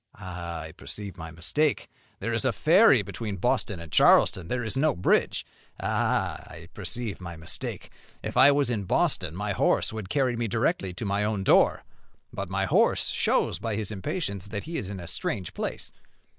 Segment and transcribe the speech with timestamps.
[0.15, 1.87] "I perceive my mistake;
[2.19, 5.45] there is a ferry between Boston and Charlestown, there is no bridge.
[5.79, 7.91] Ah, I perceive my mistake.
[8.23, 11.83] If I was in Boston, my horse would carry me directly to my own door.
[12.33, 15.91] But my horse shows by his impatience that he is in a strange place.